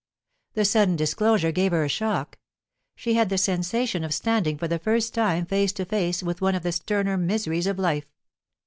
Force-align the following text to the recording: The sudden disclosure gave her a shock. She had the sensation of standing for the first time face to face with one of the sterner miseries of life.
The 0.55 0.65
sudden 0.65 0.95
disclosure 0.95 1.51
gave 1.51 1.71
her 1.73 1.83
a 1.83 1.87
shock. 1.87 2.39
She 2.95 3.13
had 3.13 3.29
the 3.29 3.37
sensation 3.37 4.03
of 4.03 4.15
standing 4.15 4.57
for 4.57 4.67
the 4.67 4.79
first 4.79 5.13
time 5.13 5.45
face 5.45 5.71
to 5.73 5.85
face 5.85 6.23
with 6.23 6.41
one 6.41 6.55
of 6.55 6.63
the 6.63 6.71
sterner 6.71 7.17
miseries 7.17 7.67
of 7.67 7.77
life. 7.77 8.07